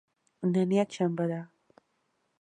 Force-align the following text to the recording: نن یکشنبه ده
نن 0.51 0.69
یکشنبه 0.79 1.25
ده 1.29 1.41